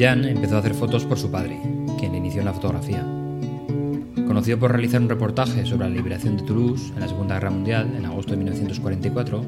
Jan 0.00 0.24
empezó 0.24 0.56
a 0.56 0.60
hacer 0.60 0.72
fotos 0.72 1.04
por 1.04 1.18
su 1.18 1.30
padre, 1.30 1.60
quien 1.98 2.12
le 2.12 2.18
inició 2.18 2.40
en 2.40 2.46
la 2.46 2.54
fotografía. 2.54 3.06
Conocido 4.26 4.58
por 4.58 4.72
realizar 4.72 5.02
un 5.02 5.10
reportaje 5.10 5.66
sobre 5.66 5.90
la 5.90 5.94
liberación 5.94 6.38
de 6.38 6.42
Toulouse 6.44 6.90
en 6.94 7.00
la 7.00 7.08
Segunda 7.08 7.34
Guerra 7.34 7.50
Mundial 7.50 7.94
en 7.94 8.06
agosto 8.06 8.30
de 8.30 8.38
1944, 8.38 9.44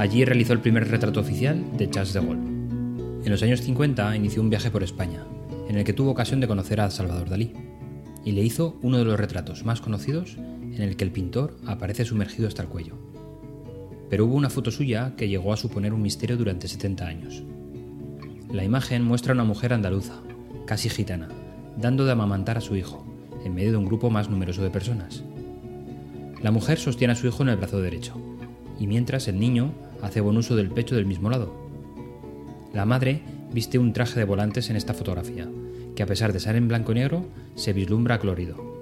allí 0.00 0.24
realizó 0.24 0.54
el 0.54 0.60
primer 0.60 0.88
retrato 0.88 1.20
oficial 1.20 1.64
de 1.78 1.88
Charles 1.88 2.14
de 2.14 2.20
Gaulle. 2.20 2.40
En 3.24 3.30
los 3.30 3.40
años 3.44 3.60
50 3.60 4.16
inició 4.16 4.42
un 4.42 4.50
viaje 4.50 4.72
por 4.72 4.82
España, 4.82 5.24
en 5.68 5.76
el 5.76 5.84
que 5.84 5.92
tuvo 5.92 6.10
ocasión 6.10 6.40
de 6.40 6.48
conocer 6.48 6.80
a 6.80 6.90
Salvador 6.90 7.28
Dalí, 7.28 7.52
y 8.24 8.32
le 8.32 8.42
hizo 8.42 8.80
uno 8.82 8.98
de 8.98 9.04
los 9.04 9.20
retratos 9.20 9.64
más 9.64 9.80
conocidos 9.80 10.36
en 10.36 10.82
el 10.82 10.96
que 10.96 11.04
el 11.04 11.12
pintor 11.12 11.58
aparece 11.64 12.04
sumergido 12.04 12.48
hasta 12.48 12.62
el 12.62 12.68
cuello. 12.68 12.94
Pero 14.10 14.24
hubo 14.24 14.34
una 14.34 14.50
foto 14.50 14.72
suya 14.72 15.14
que 15.16 15.28
llegó 15.28 15.52
a 15.52 15.56
suponer 15.56 15.94
un 15.94 16.02
misterio 16.02 16.36
durante 16.36 16.66
70 16.66 17.06
años. 17.06 17.44
La 18.50 18.62
imagen 18.62 19.02
muestra 19.02 19.32
a 19.32 19.34
una 19.34 19.44
mujer 19.44 19.72
andaluza, 19.72 20.20
casi 20.66 20.88
gitana, 20.88 21.28
dando 21.76 22.04
de 22.04 22.12
amamantar 22.12 22.56
a 22.56 22.60
su 22.60 22.76
hijo, 22.76 23.04
en 23.44 23.54
medio 23.54 23.72
de 23.72 23.76
un 23.76 23.86
grupo 23.86 24.08
más 24.08 24.30
numeroso 24.30 24.62
de 24.62 24.70
personas. 24.70 25.24
La 26.42 26.52
mujer 26.52 26.78
sostiene 26.78 27.12
a 27.12 27.16
su 27.16 27.26
hijo 27.26 27.42
en 27.42 27.48
el 27.48 27.56
brazo 27.56 27.80
derecho, 27.80 28.14
y 28.78 28.86
mientras 28.86 29.26
el 29.26 29.40
niño 29.40 29.72
hace 30.00 30.20
buen 30.20 30.36
uso 30.36 30.54
del 30.54 30.70
pecho 30.70 30.94
del 30.94 31.06
mismo 31.06 31.28
lado. 31.28 31.52
La 32.72 32.84
madre 32.84 33.22
viste 33.52 33.80
un 33.80 33.92
traje 33.92 34.20
de 34.20 34.24
volantes 34.26 34.70
en 34.70 34.76
esta 34.76 34.94
fotografía, 34.94 35.48
que 35.96 36.04
a 36.04 36.06
pesar 36.06 36.32
de 36.32 36.38
ser 36.40 36.54
en 36.54 36.68
blanco 36.68 36.92
y 36.92 36.96
negro, 36.96 37.26
se 37.56 37.72
vislumbra 37.72 38.20
colorido. 38.20 38.76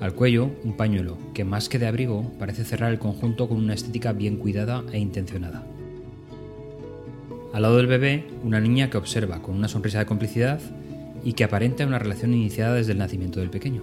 Al 0.00 0.14
cuello, 0.14 0.50
un 0.64 0.78
pañuelo, 0.78 1.18
que 1.34 1.44
más 1.44 1.68
que 1.68 1.78
de 1.78 1.88
abrigo, 1.88 2.32
parece 2.38 2.64
cerrar 2.64 2.90
el 2.90 2.98
conjunto 2.98 3.48
con 3.48 3.58
una 3.58 3.74
estética 3.74 4.12
bien 4.12 4.36
cuidada 4.36 4.82
e 4.92 4.98
intencionada. 4.98 5.66
Al 7.54 7.62
lado 7.62 7.76
del 7.76 7.86
bebé, 7.86 8.26
una 8.42 8.58
niña 8.58 8.90
que 8.90 8.96
observa 8.96 9.40
con 9.40 9.54
una 9.54 9.68
sonrisa 9.68 10.00
de 10.00 10.06
complicidad 10.06 10.60
y 11.22 11.34
que 11.34 11.44
aparenta 11.44 11.86
una 11.86 12.00
relación 12.00 12.34
iniciada 12.34 12.74
desde 12.74 12.90
el 12.90 12.98
nacimiento 12.98 13.38
del 13.38 13.50
pequeño. 13.50 13.80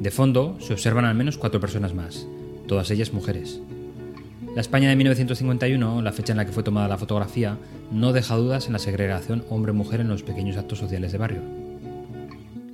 De 0.00 0.10
fondo 0.10 0.58
se 0.60 0.74
observan 0.74 1.06
al 1.06 1.14
menos 1.14 1.38
cuatro 1.38 1.60
personas 1.60 1.94
más, 1.94 2.26
todas 2.68 2.90
ellas 2.90 3.14
mujeres. 3.14 3.62
La 4.54 4.60
España 4.60 4.90
de 4.90 4.96
1951, 4.96 6.02
la 6.02 6.12
fecha 6.12 6.34
en 6.34 6.36
la 6.36 6.44
que 6.44 6.52
fue 6.52 6.62
tomada 6.62 6.88
la 6.88 6.98
fotografía, 6.98 7.56
no 7.90 8.12
deja 8.12 8.36
dudas 8.36 8.66
en 8.66 8.74
la 8.74 8.80
segregación 8.80 9.42
hombre-mujer 9.48 10.00
en 10.00 10.08
los 10.08 10.22
pequeños 10.22 10.58
actos 10.58 10.78
sociales 10.78 11.12
de 11.12 11.18
barrio. 11.18 11.40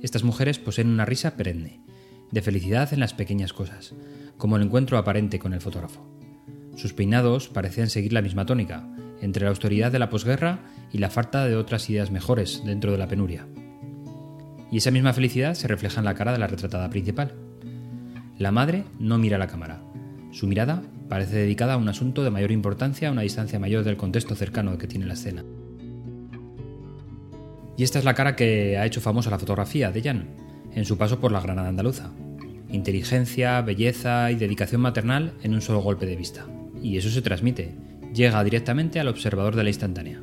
Estas 0.03 0.25
mujeres 0.25 0.59
poseen 0.59 0.89
una 0.89 1.05
risa 1.05 1.37
perenne, 1.37 1.79
de 2.31 2.41
felicidad 2.41 2.91
en 2.91 2.99
las 2.99 3.13
pequeñas 3.13 3.53
cosas, 3.53 3.93
como 4.37 4.57
el 4.57 4.63
encuentro 4.63 4.97
aparente 4.97 5.39
con 5.39 5.53
el 5.53 5.61
fotógrafo. 5.61 6.05
Sus 6.75 6.91
peinados 6.91 7.47
parecen 7.47 7.89
seguir 7.89 8.11
la 8.11 8.21
misma 8.21 8.45
tónica, 8.45 8.87
entre 9.21 9.43
la 9.43 9.49
austeridad 9.49 9.91
de 9.91 9.99
la 9.99 10.09
posguerra 10.09 10.59
y 10.91 10.97
la 10.99 11.09
falta 11.09 11.45
de 11.45 11.55
otras 11.55 11.89
ideas 11.89 12.11
mejores 12.11 12.63
dentro 12.65 12.91
de 12.91 12.97
la 12.97 13.07
penuria. 13.07 13.47
Y 14.71 14.77
esa 14.77 14.91
misma 14.91 15.13
felicidad 15.13 15.53
se 15.53 15.67
refleja 15.67 15.99
en 15.99 16.05
la 16.05 16.15
cara 16.15 16.33
de 16.33 16.39
la 16.39 16.47
retratada 16.47 16.89
principal. 16.89 17.33
La 18.37 18.51
madre 18.51 18.83
no 18.99 19.17
mira 19.17 19.37
a 19.37 19.39
la 19.39 19.47
cámara. 19.47 19.81
Su 20.31 20.47
mirada 20.47 20.83
parece 21.09 21.37
dedicada 21.37 21.73
a 21.73 21.77
un 21.77 21.89
asunto 21.89 22.23
de 22.23 22.29
mayor 22.29 22.51
importancia 22.51 23.09
a 23.09 23.11
una 23.11 23.21
distancia 23.21 23.59
mayor 23.59 23.83
del 23.83 23.97
contexto 23.97 24.35
cercano 24.35 24.77
que 24.77 24.87
tiene 24.87 25.05
la 25.05 25.13
escena. 25.13 25.43
Y 27.77 27.83
esta 27.83 27.99
es 27.99 28.05
la 28.05 28.15
cara 28.15 28.35
que 28.35 28.77
ha 28.77 28.85
hecho 28.85 29.01
famosa 29.01 29.29
la 29.29 29.39
fotografía 29.39 29.91
de 29.91 30.01
Jan, 30.01 30.27
en 30.73 30.85
su 30.85 30.97
paso 30.97 31.19
por 31.19 31.31
la 31.31 31.41
Granada 31.41 31.69
andaluza. 31.69 32.11
Inteligencia, 32.69 33.61
belleza 33.61 34.31
y 34.31 34.35
dedicación 34.35 34.81
maternal 34.81 35.33
en 35.43 35.53
un 35.53 35.61
solo 35.61 35.79
golpe 35.79 36.05
de 36.05 36.15
vista. 36.15 36.45
Y 36.81 36.97
eso 36.97 37.09
se 37.09 37.21
transmite, 37.21 37.75
llega 38.17 38.43
directamente 38.43 38.99
al 38.99 39.07
observador 39.07 39.55
de 39.55 39.63
la 39.63 39.69
instantánea. 39.69 40.19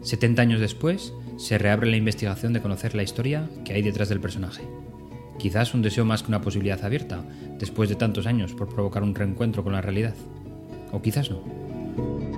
70 0.00 0.40
años 0.40 0.60
después, 0.60 1.12
se 1.36 1.58
reabre 1.58 1.90
la 1.90 1.98
investigación 1.98 2.54
de 2.54 2.62
conocer 2.62 2.94
la 2.94 3.02
historia 3.02 3.50
que 3.64 3.74
hay 3.74 3.82
detrás 3.82 4.08
del 4.08 4.20
personaje. 4.20 4.62
Quizás 5.38 5.74
un 5.74 5.82
deseo 5.82 6.06
más 6.06 6.22
que 6.22 6.28
una 6.28 6.40
posibilidad 6.40 6.82
abierta, 6.82 7.22
después 7.58 7.90
de 7.90 7.96
tantos 7.96 8.26
años 8.26 8.54
por 8.54 8.68
provocar 8.68 9.02
un 9.02 9.14
reencuentro 9.14 9.62
con 9.62 9.74
la 9.74 9.82
realidad. 9.82 10.14
O 10.90 11.02
quizás 11.02 11.30
no. 11.30 12.31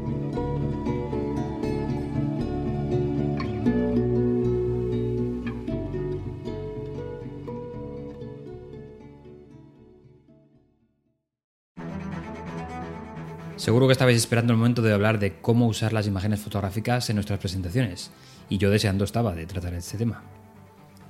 Seguro 13.56 13.86
que 13.86 13.92
estabais 13.92 14.16
esperando 14.16 14.52
el 14.52 14.58
momento 14.58 14.82
de 14.82 14.92
hablar 14.92 15.20
de 15.20 15.34
cómo 15.34 15.68
usar 15.68 15.92
las 15.92 16.08
imágenes 16.08 16.40
fotográficas 16.40 17.08
en 17.08 17.16
nuestras 17.16 17.38
presentaciones, 17.38 18.10
y 18.48 18.58
yo 18.58 18.68
deseando 18.68 19.04
estaba 19.04 19.32
de 19.34 19.46
tratar 19.46 19.74
este 19.74 19.96
tema. 19.96 20.24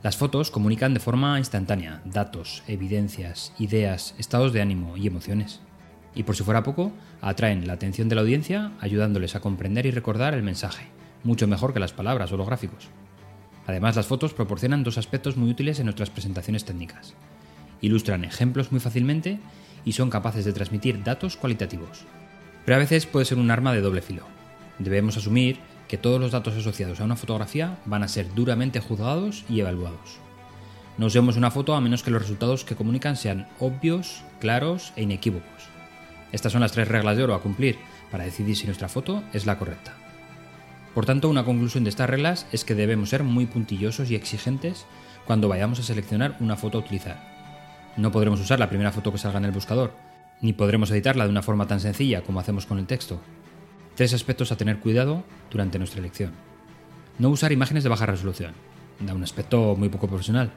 Las 0.03 0.19
fotos 0.19 0.50
comunican 0.50 0.93
de 0.93 1.00
forma 1.00 1.38
instantánea 1.38 2.03
datos, 2.04 2.62
evidencias, 2.66 3.54
ideas, 3.59 4.15
estados 4.19 4.53
de 4.53 4.60
ánimo 4.60 4.99
y 4.99 5.06
emociones. 5.06 5.62
Y 6.15 6.25
por 6.25 6.37
si 6.37 6.44
fuera 6.44 6.62
poco, 6.62 6.93
atraen 7.22 7.66
la 7.66 7.72
atención 7.72 8.10
de 8.10 8.15
la 8.15 8.21
audiencia 8.21 8.72
ayudándoles 8.78 9.34
a 9.34 9.41
comprender 9.41 9.87
y 9.87 9.91
recordar 9.91 10.34
el 10.34 10.43
mensaje, 10.43 10.88
mucho 11.22 11.49
mejor 11.49 11.72
que 11.72 11.81
las 11.81 11.94
palabras 11.94 12.31
o 12.31 12.37
los 12.37 12.47
gráficos. 12.47 12.91
Además, 13.66 13.97
las 13.97 14.06
fotos 14.06 14.34
proporcionan 14.34 14.84
dos 14.84 14.99
aspectos 14.99 15.38
muy 15.38 15.49
útiles 15.49 15.78
en 15.78 15.87
nuestras 15.87 16.10
presentaciones 16.10 16.66
técnicas. 16.66 17.15
Ilustran 17.81 18.25
ejemplos 18.25 18.71
muy 18.71 18.81
fácilmente 18.81 19.41
y 19.87 19.93
son 19.93 20.10
capaces 20.10 20.44
de 20.44 20.53
transmitir 20.53 21.03
datos 21.03 21.38
cualitativos, 21.38 22.04
pero 22.65 22.77
a 22.77 22.79
veces 22.79 23.07
puede 23.07 23.27
ser 23.27 23.39
un 23.39 23.51
arma 23.51 23.73
de 23.73 23.81
doble 23.81 24.03
filo. 24.03 24.25
Debemos 24.79 25.17
asumir 25.17 25.59
que 25.89 25.99
todos 25.99 26.21
los 26.21 26.33
datos 26.33 26.55
asociados 26.55 27.01
a 27.01 27.05
una 27.05 27.17
fotografía 27.17 27.79
van 27.85 28.03
a 28.03 28.09
ser 28.09 28.35
duramente 28.35 28.81
juzgados 28.81 29.45
y 29.49 29.61
evaluados. 29.61 30.19
No 30.97 31.07
usemos 31.07 31.37
una 31.37 31.51
foto 31.51 31.75
a 31.75 31.81
menos 31.81 32.03
que 32.03 32.11
los 32.11 32.23
resultados 32.23 32.65
que 32.65 32.77
comunican 32.77 33.17
sean 33.17 33.49
obvios, 33.59 34.23
claros 34.41 34.93
e 34.97 35.03
inequívocos. 35.03 35.69
Estas 36.33 36.53
son 36.53 36.61
las 36.61 36.73
tres 36.73 36.89
reglas 36.89 37.17
de 37.17 37.25
oro 37.25 37.35
a 37.35 37.43
cumplir 37.43 37.77
para 38.11 38.25
decidir 38.25 38.57
si 38.57 38.67
nuestra 38.67 38.89
foto 38.89 39.23
es 39.33 39.47
la 39.47 39.59
correcta. 39.59 39.95
Por 40.95 41.07
tanto, 41.07 41.29
una 41.29 41.45
conclusión 41.45 41.83
de 41.83 41.91
estas 41.91 42.09
reglas 42.09 42.47
es 42.53 42.65
que 42.65 42.77
debemos 42.77 43.11
ser 43.11 43.25
muy 43.25 43.47
puntillosos 43.47 44.11
y 44.11 44.15
exigentes 44.15 44.87
cuando 45.27 45.49
vayamos 45.49 45.81
a 45.81 45.83
seleccionar 45.83 46.37
una 46.39 46.57
foto 46.57 46.79
a 46.79 46.81
utilizar. 46.83 47.35
No 47.97 48.13
podremos 48.13 48.41
usar 48.41 48.61
la 48.61 48.69
primera 48.69 48.93
foto 48.93 49.11
que 49.11 49.19
salga 49.19 49.39
en 49.39 49.47
el 49.47 49.51
buscador, 49.51 49.93
ni 50.41 50.53
podremos 50.53 50.91
editarla 50.91 51.25
de 51.25 51.31
una 51.31 51.43
forma 51.43 51.67
tan 51.67 51.81
sencilla 51.81 52.22
como 52.22 52.41
hacemos 52.41 52.67
con 52.67 52.78
el 52.78 52.87
texto. 52.87 53.21
Tres 53.95 54.12
aspectos 54.12 54.53
a 54.53 54.56
tener 54.56 54.78
cuidado 54.78 55.25
durante 55.50 55.78
nuestra 55.78 56.00
elección. 56.00 56.33
No 57.19 57.31
usar 57.31 57.53
imágenes 57.53 57.84
de 57.84 57.91
baja 57.91 58.06
resolución. 58.06 58.55
Da 59.00 59.15
un 59.15 59.22
aspecto 59.22 59.77
muy 59.77 59.89
poco 59.89 60.09
profesional. 60.09 60.50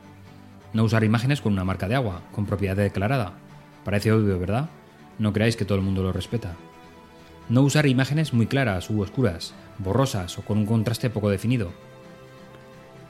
No 0.74 0.84
usar 0.84 1.04
imágenes 1.04 1.42
con 1.42 1.54
una 1.54 1.64
marca 1.64 1.88
de 1.88 1.96
agua, 1.96 2.22
con 2.32 2.46
propiedad 2.46 2.76
declarada. 2.76 3.34
Parece 3.86 4.12
obvio, 4.12 4.40
¿verdad? 4.40 4.70
No 5.20 5.34
creáis 5.34 5.56
que 5.56 5.66
todo 5.66 5.78
el 5.78 5.84
mundo 5.84 6.04
lo 6.04 6.12
respeta. 6.12 6.56
No 7.50 7.62
usar 7.62 7.86
imágenes 7.86 8.34
muy 8.34 8.48
claras 8.48 8.90
u 8.90 9.02
oscuras, 9.02 9.54
borrosas 9.78 10.38
o 10.38 10.42
con 10.42 10.58
un 10.58 10.66
contraste 10.66 11.10
poco 11.10 11.30
definido. 11.30 11.72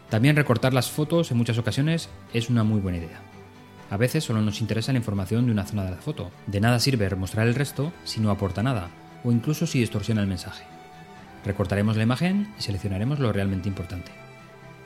También 0.10 0.36
recortar 0.36 0.74
las 0.74 0.92
fotos 0.92 1.32
en 1.32 1.38
muchas 1.38 1.58
ocasiones 1.58 2.10
es 2.34 2.50
una 2.50 2.64
muy 2.64 2.80
buena 2.80 3.00
idea. 3.00 3.22
A 3.90 3.98
veces 3.98 4.24
solo 4.24 4.42
nos 4.42 4.60
interesa 4.60 4.92
la 4.92 4.98
información 4.98 5.46
de 5.46 5.52
una 5.52 5.66
zona 5.66 5.86
de 5.86 5.92
la 5.92 5.98
foto. 5.98 6.30
De 6.46 6.60
nada 6.60 6.80
sirve 6.80 7.10
mostrar 7.16 7.48
el 7.48 7.56
resto 7.56 7.94
si 8.04 8.20
no 8.20 8.32
aporta 8.32 8.62
nada, 8.62 8.90
o 9.24 9.32
incluso 9.32 9.66
si 9.66 9.80
distorsiona 9.80 10.22
el 10.22 10.28
mensaje. 10.28 10.66
Recortaremos 11.46 11.96
la 11.96 12.04
imagen 12.04 12.54
y 12.60 12.62
seleccionaremos 12.62 13.20
lo 13.20 13.32
realmente 13.32 13.70
importante. 13.70 14.12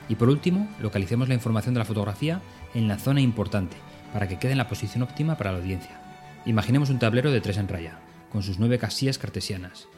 Y 0.08 0.14
por 0.14 0.28
último, 0.28 0.68
localicemos 0.80 1.28
la 1.28 1.34
información 1.34 1.74
de 1.74 1.80
la 1.80 1.84
fotografía 1.84 2.40
en 2.74 2.86
la 2.86 2.98
zona 2.98 3.20
importante, 3.20 3.76
para 4.12 4.28
que 4.28 4.38
quede 4.38 4.52
en 4.52 4.58
la 4.58 4.68
posición 4.68 5.02
óptima 5.02 5.36
para 5.36 5.50
la 5.50 5.58
audiencia. 5.58 6.00
Imaginemos 6.44 6.90
un 6.90 6.98
tablero 7.00 7.32
de 7.32 7.40
tres 7.40 7.56
en 7.56 7.68
raya, 7.68 7.98
con 8.30 8.42
sus 8.42 8.58
nueve 8.58 8.78
casillas 8.78 9.18
cartesianas. 9.18 9.88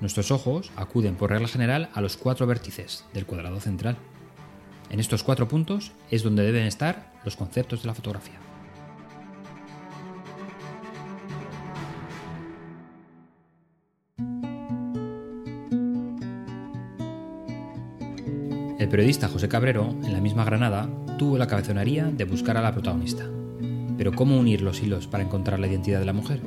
Nuestros 0.00 0.30
ojos 0.30 0.70
acuden 0.76 1.16
por 1.16 1.30
regla 1.30 1.48
general 1.48 1.88
a 1.94 2.00
los 2.00 2.16
cuatro 2.16 2.46
vértices 2.46 3.04
del 3.12 3.26
cuadrado 3.26 3.60
central. 3.60 3.96
En 4.90 5.00
estos 5.00 5.22
cuatro 5.22 5.48
puntos 5.48 5.92
es 6.10 6.22
donde 6.22 6.42
deben 6.44 6.66
estar 6.66 7.10
los 7.24 7.36
conceptos 7.36 7.82
de 7.82 7.88
la 7.88 7.94
fotografía. 7.94 8.38
El 18.82 18.88
periodista 18.88 19.28
José 19.28 19.48
Cabrero, 19.48 19.94
en 20.02 20.12
la 20.12 20.20
misma 20.20 20.44
Granada, 20.44 20.90
tuvo 21.16 21.38
la 21.38 21.46
cabezonería 21.46 22.06
de 22.06 22.24
buscar 22.24 22.56
a 22.56 22.62
la 22.62 22.72
protagonista. 22.72 23.24
Pero 23.96 24.10
¿cómo 24.10 24.36
unir 24.36 24.60
los 24.60 24.82
hilos 24.82 25.06
para 25.06 25.22
encontrar 25.22 25.60
la 25.60 25.68
identidad 25.68 26.00
de 26.00 26.04
la 26.04 26.12
mujer? 26.12 26.40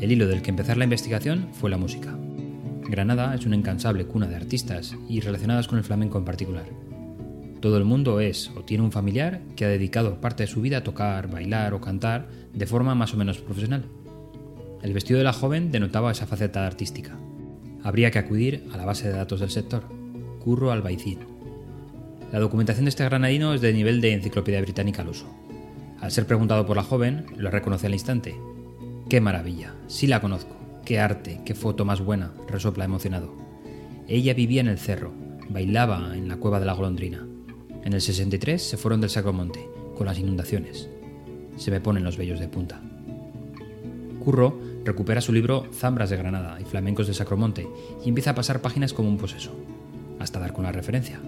El 0.00 0.10
hilo 0.10 0.26
del 0.26 0.40
que 0.40 0.48
empezar 0.48 0.78
la 0.78 0.84
investigación 0.84 1.48
fue 1.52 1.68
la 1.68 1.76
música. 1.76 2.16
Granada 2.88 3.34
es 3.34 3.44
una 3.44 3.56
incansable 3.56 4.06
cuna 4.06 4.26
de 4.26 4.36
artistas 4.36 4.96
y 5.06 5.20
relacionadas 5.20 5.68
con 5.68 5.76
el 5.76 5.84
flamenco 5.84 6.16
en 6.16 6.24
particular. 6.24 6.64
Todo 7.60 7.76
el 7.76 7.84
mundo 7.84 8.20
es 8.20 8.50
o 8.56 8.64
tiene 8.64 8.82
un 8.82 8.90
familiar 8.90 9.42
que 9.54 9.66
ha 9.66 9.68
dedicado 9.68 10.22
parte 10.22 10.44
de 10.44 10.46
su 10.46 10.62
vida 10.62 10.78
a 10.78 10.84
tocar, 10.84 11.28
bailar 11.28 11.74
o 11.74 11.80
cantar 11.82 12.26
de 12.54 12.66
forma 12.66 12.94
más 12.94 13.12
o 13.12 13.18
menos 13.18 13.36
profesional. 13.36 13.84
El 14.82 14.94
vestido 14.94 15.18
de 15.18 15.24
la 15.24 15.34
joven 15.34 15.70
denotaba 15.70 16.10
esa 16.10 16.26
faceta 16.26 16.66
artística. 16.66 17.18
Habría 17.82 18.10
que 18.10 18.18
acudir 18.18 18.66
a 18.72 18.78
la 18.78 18.86
base 18.86 19.08
de 19.08 19.14
datos 19.14 19.40
del 19.40 19.50
sector, 19.50 19.84
Curro 20.40 20.72
Albaicín, 20.72 21.33
La 22.34 22.40
documentación 22.40 22.86
de 22.86 22.88
este 22.88 23.04
granadino 23.04 23.54
es 23.54 23.60
de 23.60 23.72
nivel 23.72 24.00
de 24.00 24.12
enciclopedia 24.12 24.60
británica 24.60 25.02
al 25.02 25.08
uso. 25.08 25.32
Al 26.00 26.10
ser 26.10 26.26
preguntado 26.26 26.66
por 26.66 26.76
la 26.76 26.82
joven, 26.82 27.26
lo 27.36 27.48
reconoce 27.48 27.86
al 27.86 27.92
instante. 27.92 28.34
¡Qué 29.08 29.20
maravilla! 29.20 29.72
Sí 29.86 30.08
la 30.08 30.20
conozco. 30.20 30.56
¡Qué 30.84 30.98
arte! 30.98 31.42
¡Qué 31.44 31.54
foto 31.54 31.84
más 31.84 32.00
buena! 32.00 32.32
resopla 32.48 32.86
emocionado. 32.86 33.32
Ella 34.08 34.34
vivía 34.34 34.62
en 34.62 34.66
el 34.66 34.80
cerro, 34.80 35.12
bailaba 35.48 36.16
en 36.16 36.26
la 36.26 36.38
cueva 36.38 36.58
de 36.58 36.66
la 36.66 36.72
golondrina. 36.72 37.24
En 37.84 37.92
el 37.92 38.00
63 38.00 38.60
se 38.60 38.78
fueron 38.78 39.00
del 39.00 39.10
Sacromonte, 39.10 39.68
con 39.96 40.06
las 40.06 40.18
inundaciones. 40.18 40.88
Se 41.56 41.70
me 41.70 41.80
ponen 41.80 42.02
los 42.02 42.16
vellos 42.16 42.40
de 42.40 42.48
punta. 42.48 42.82
Curro 44.18 44.58
recupera 44.84 45.20
su 45.20 45.32
libro 45.32 45.68
Zambras 45.72 46.10
de 46.10 46.16
Granada 46.16 46.58
y 46.60 46.64
Flamencos 46.64 47.06
del 47.06 47.14
Sacromonte 47.14 47.68
y 48.04 48.08
empieza 48.08 48.30
a 48.30 48.34
pasar 48.34 48.60
páginas 48.60 48.92
como 48.92 49.08
un 49.08 49.18
poseso, 49.18 49.52
hasta 50.18 50.40
dar 50.40 50.52
con 50.52 50.64
la 50.64 50.72
referencia. 50.72 51.20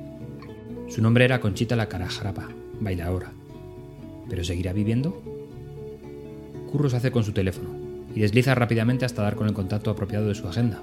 Su 0.97 1.03
nombre 1.03 1.27
era 1.27 1.43
Conchita 1.43 1.77
la 1.77 1.91
Carajarapa, 1.91 2.49
bailadora. 2.81 3.31
¿Pero 4.31 4.43
seguirá 4.45 4.73
viviendo? 4.73 5.23
Curro 6.73 6.89
se 6.89 6.97
hace 6.97 7.11
con 7.11 7.23
su 7.23 7.33
teléfono 7.33 7.69
y 8.15 8.21
desliza 8.21 8.55
rápidamente 8.55 9.05
hasta 9.05 9.21
dar 9.21 9.37
con 9.37 9.47
el 9.47 9.53
contacto 9.53 9.91
apropiado 9.91 10.27
de 10.29 10.35
su 10.35 10.49
agenda. 10.49 10.83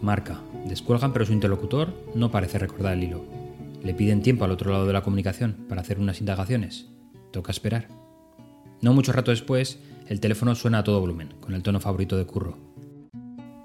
Marca, 0.00 0.42
descuelgan 0.64 1.12
pero 1.12 1.26
su 1.26 1.32
interlocutor 1.32 1.92
no 2.14 2.30
parece 2.30 2.60
recordar 2.60 2.92
el 2.92 3.02
hilo. 3.02 3.24
Le 3.82 3.94
piden 3.94 4.22
tiempo 4.22 4.44
al 4.44 4.52
otro 4.52 4.70
lado 4.70 4.86
de 4.86 4.92
la 4.92 5.02
comunicación 5.02 5.56
para 5.68 5.80
hacer 5.80 5.98
unas 5.98 6.20
indagaciones. 6.20 6.86
Toca 7.32 7.50
esperar. 7.50 7.88
No 8.80 8.94
mucho 8.94 9.10
rato 9.10 9.32
después, 9.32 9.80
el 10.06 10.20
teléfono 10.20 10.54
suena 10.54 10.78
a 10.78 10.84
todo 10.84 11.00
volumen, 11.00 11.34
con 11.40 11.54
el 11.54 11.64
tono 11.64 11.80
favorito 11.80 12.16
de 12.16 12.26
Curro. 12.26 12.58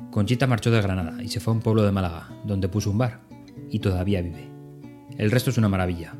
Conchita 0.10 0.48
marchó 0.48 0.72
de 0.72 0.82
Granada 0.82 1.22
y 1.22 1.28
se 1.28 1.40
fue 1.40 1.54
a 1.54 1.56
un 1.58 1.62
pueblo 1.62 1.84
de 1.84 1.92
Málaga, 1.92 2.32
donde 2.46 2.68
puso 2.68 2.90
un 2.90 2.98
bar, 2.98 3.20
y 3.70 3.78
todavía 3.78 4.24
vive. 4.24 4.55
El 5.18 5.32
resto 5.32 5.50
es 5.50 5.58
una 5.58 5.70
maravilla. 5.70 6.14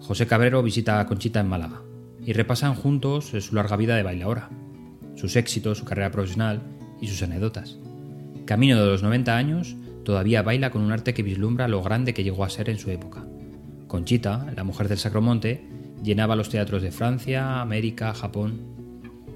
José 0.00 0.26
Cabrero 0.26 0.62
visita 0.62 1.00
a 1.00 1.06
Conchita 1.06 1.40
en 1.40 1.48
Málaga 1.48 1.80
y 2.24 2.34
repasan 2.34 2.74
juntos 2.74 3.32
su 3.40 3.54
larga 3.54 3.76
vida 3.76 3.96
de 3.96 4.02
bailaora, 4.02 4.50
sus 5.14 5.36
éxitos, 5.36 5.78
su 5.78 5.86
carrera 5.86 6.10
profesional 6.10 6.62
y 7.00 7.08
sus 7.08 7.22
anécdotas. 7.22 7.78
Camino 8.44 8.78
de 8.78 8.90
los 8.90 9.02
90 9.02 9.34
años, 9.34 9.76
todavía 10.04 10.42
baila 10.42 10.70
con 10.70 10.82
un 10.82 10.92
arte 10.92 11.14
que 11.14 11.22
vislumbra 11.22 11.68
lo 11.68 11.82
grande 11.82 12.12
que 12.12 12.22
llegó 12.22 12.44
a 12.44 12.50
ser 12.50 12.68
en 12.68 12.78
su 12.78 12.90
época. 12.90 13.24
Conchita, 13.86 14.52
la 14.54 14.64
mujer 14.64 14.88
del 14.88 14.98
Sacromonte, 14.98 15.64
llenaba 16.02 16.36
los 16.36 16.50
teatros 16.50 16.82
de 16.82 16.92
Francia, 16.92 17.62
América, 17.62 18.12
Japón. 18.12 18.60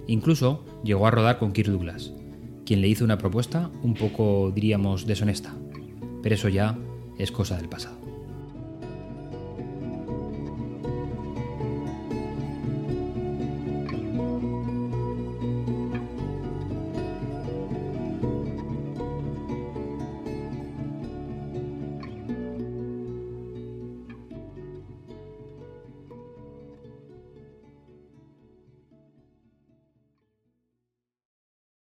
Incluso 0.07 0.67
llegó 0.85 1.07
a 1.07 1.11
rodar 1.11 1.39
con 1.39 1.53
Kirk 1.53 1.71
Douglas, 1.71 2.13
quien 2.67 2.83
le 2.83 2.89
hizo 2.89 3.05
una 3.05 3.17
propuesta 3.17 3.71
un 3.83 3.95
poco, 3.95 4.53
diríamos, 4.55 5.07
deshonesta. 5.07 5.55
Pero 6.23 6.35
eso 6.35 6.51
ya 6.51 6.77
es 7.19 7.33
cosa 7.33 7.57
del 7.57 7.71
pasado. 7.71 8.08